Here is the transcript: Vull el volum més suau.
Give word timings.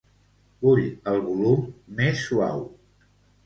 Vull 0.67 0.81
el 1.13 1.21
volum 1.27 1.69
més 2.03 2.25
suau. 2.27 2.69